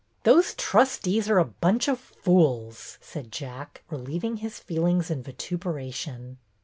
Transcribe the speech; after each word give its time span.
Those 0.23 0.55
trustees 0.55 1.29
are 1.29 1.37
a 1.37 1.45
bunch 1.45 1.87
of 1.87 1.99
fools," 1.99 2.97
said 3.01 3.31
Jack, 3.31 3.83
relieving 3.91 4.37
his 4.37 4.57
feelings 4.57 5.11
in 5.11 5.21
vituperation. 5.21 6.39